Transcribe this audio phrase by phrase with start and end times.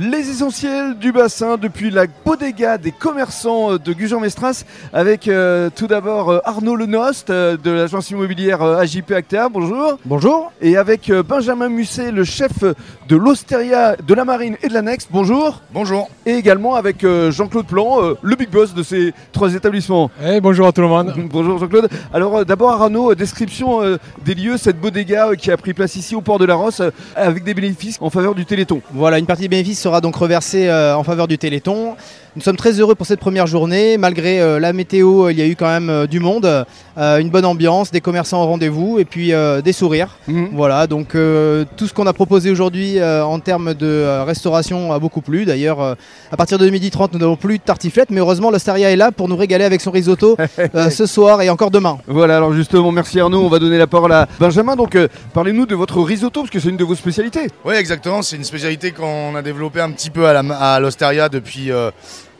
[0.00, 5.88] Les essentiels du bassin depuis la bodega des commerçants euh, de Gujan-Mestras avec euh, tout
[5.88, 9.48] d'abord euh, Arnaud Lenost euh, de l'agence immobilière euh, AJP Actea.
[9.48, 9.98] Bonjour.
[10.04, 10.52] Bonjour.
[10.60, 15.08] Et avec euh, Benjamin Musset, le chef de l'Osteria, de la Marine et de l'Annexe.
[15.10, 15.62] Bonjour.
[15.74, 16.08] Bonjour.
[16.26, 20.12] Et également avec euh, Jean-Claude Plan, euh, le big boss de ces trois établissements.
[20.24, 21.12] Eh, bonjour à tout le monde.
[21.32, 21.88] Bonjour Jean-Claude.
[22.14, 25.96] Alors euh, d'abord Arnaud, description euh, des lieux, cette bodega euh, qui a pris place
[25.96, 28.80] ici au port de la Rosse euh, avec des bénéfices en faveur du Téléthon.
[28.92, 31.96] Voilà, une partie des bénéfices sera donc reversée euh, en faveur du Téléthon.
[32.38, 33.98] Nous sommes très heureux pour cette première journée.
[33.98, 36.64] Malgré euh, la météo, euh, il y a eu quand même euh, du monde,
[36.98, 40.16] euh, une bonne ambiance, des commerçants au rendez-vous et puis euh, des sourires.
[40.28, 40.50] Mhm.
[40.52, 44.92] Voilà, donc euh, tout ce qu'on a proposé aujourd'hui euh, en termes de euh, restauration
[44.92, 45.46] a beaucoup plu.
[45.46, 45.94] D'ailleurs, euh,
[46.30, 49.28] à partir de 12h30, nous n'avons plus de tartiflette, mais heureusement, l'Osteria est là pour
[49.28, 50.36] nous régaler avec son risotto
[50.76, 51.98] euh, ce soir et encore demain.
[52.06, 53.42] Voilà, alors justement, merci Arnaud.
[53.42, 54.76] On va donner la parole à Benjamin.
[54.76, 57.48] Donc euh, parlez-nous de votre risotto, parce que c'est une de vos spécialités.
[57.64, 58.22] Oui, exactement.
[58.22, 61.90] C'est une spécialité qu'on a développée un petit peu à, l'Osteria depuis euh,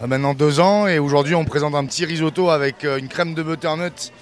[0.00, 0.86] maintenant deux ans.
[0.86, 4.12] Et aujourd'hui, on présente un petit risotto avec euh, une crème de butternut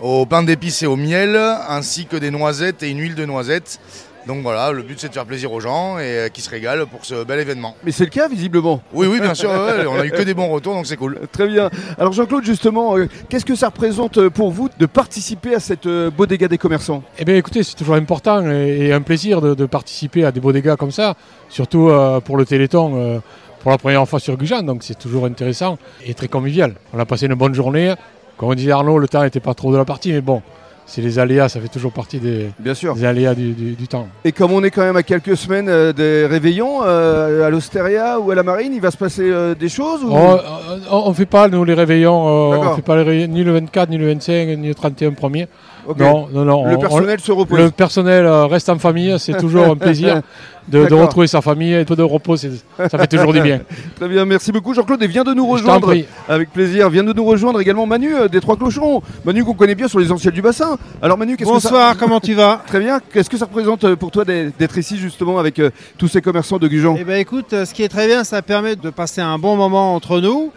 [0.00, 1.36] au pain d'épices et au miel,
[1.68, 3.80] ainsi que des noisettes et une huile de noisette.
[4.28, 6.86] Donc voilà, le but c'est de faire plaisir aux gens et euh, qui se régalent
[6.86, 7.74] pour ce bel événement.
[7.82, 8.82] Mais c'est le cas, visiblement.
[8.92, 11.18] Oui, oui, bien sûr, ouais, on a eu que des bons retours, donc c'est cool.
[11.32, 11.70] Très bien.
[11.98, 15.86] Alors Jean-Claude, justement, euh, qu'est-ce que ça représente euh, pour vous de participer à cette
[15.86, 17.02] euh, bodega des commerçants?
[17.18, 20.40] Eh bien, écoutez, c'est toujours important et, et un plaisir de, de participer à des
[20.40, 21.14] beaux dégâts comme ça,
[21.48, 23.18] surtout euh, pour le Téléthon, euh,
[23.60, 26.74] pour la première fois sur Gujan, donc c'est toujours intéressant et très convivial.
[26.92, 27.94] On a passé une bonne journée.
[28.36, 30.42] Comme on disait Arnaud, le temps n'était pas trop de la partie, mais bon,
[30.90, 32.94] c'est les aléas, ça fait toujours partie des, Bien sûr.
[32.94, 34.08] des aléas du, du- du temps.
[34.24, 38.18] Et comme on est quand même à quelques semaines euh, des réveillons euh, à l'Osteria
[38.18, 40.08] ou à la Marine, il va se passer euh, des choses ou...
[40.10, 40.38] Oh,
[40.90, 43.90] on ne fait pas, nous, les réveillons, on fait pas les réveillons, ni le 24,
[43.90, 45.46] ni le 25, ni le 31 premier.
[45.98, 46.66] Non, non, non.
[46.66, 47.58] Le on- personnel se repose.
[47.58, 50.22] Le personnel reste en famille, c'est toujours un plaisir
[50.70, 53.60] de, retrouver sa famille, un peu de repos, ça fait toujours du bien.
[53.96, 55.94] Très bien, merci beaucoup Jean-Claude et viens de nous rejoindre
[56.28, 56.90] avec plaisir.
[56.90, 59.02] Viens de nous rejoindre également Manu euh, des Trois Clocherons.
[59.24, 60.78] Manu qu'on connaît bien sur les anciens du bassin.
[61.02, 61.68] Alors Manu, qu'est-ce que ça...
[61.68, 63.00] Bonsoir, comment tu vas Très bien.
[63.12, 66.58] Qu'est-ce que ça représente euh, pour toi d'être ici justement avec euh, tous ces commerçants
[66.58, 66.96] de Gujan?
[66.98, 69.94] Eh bien écoute, ce qui est très bien, ça permet de passer un bon moment
[69.94, 70.52] entre nous.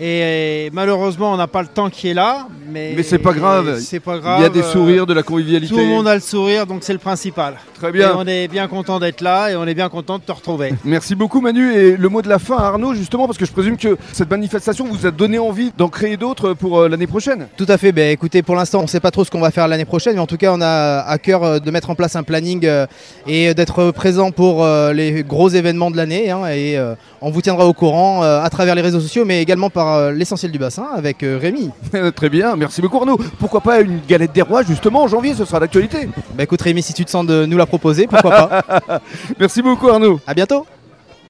[0.00, 3.78] Et malheureusement, on n'a pas le temps qui est là, mais, Mais c'est pas grave.
[3.80, 4.40] C'est pas grave.
[4.40, 5.72] Il y a des euh, sourires, de la convivialité.
[5.72, 7.54] Tout le monde a le sourire, donc c'est le principal.
[7.74, 8.12] Très Et bien.
[8.16, 10.74] on est bien content d'être là et on est bien content de te retrouver.
[10.84, 13.52] Merci beaucoup Manu et le mot de la fin à Arnaud justement parce que je
[13.52, 17.48] présume que cette manifestation vous a donné envie d'en créer d'autres pour euh, l'année prochaine.
[17.56, 17.92] Tout à fait.
[17.92, 20.14] Ben, écoutez, pour l'instant, on ne sait pas trop ce qu'on va faire l'année prochaine,
[20.14, 22.64] mais en tout cas, on a à cœur euh, de mettre en place un planning
[22.66, 22.86] euh,
[23.26, 26.30] et d'être présent pour euh, les gros événements de l'année.
[26.30, 26.78] hein, et
[27.20, 30.52] on vous tiendra au courant à travers les réseaux sociaux, mais également par euh, l'essentiel
[30.52, 31.70] du bassin avec euh, Rémi.
[32.16, 33.18] Très bien, merci beaucoup Arnaud.
[33.38, 36.08] Pourquoi pas une galette des rois justement en janvier, ce sera d'actualité.
[36.34, 39.00] Ben, écoute, Rémi, si tu te sens de nous la proposer, pourquoi pas
[39.38, 40.20] Merci beaucoup Arnaud.
[40.26, 40.66] À bientôt.